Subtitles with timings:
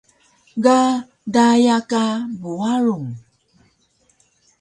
[0.63, 0.77] Ga
[1.33, 2.03] daya ka
[2.41, 3.09] Buarung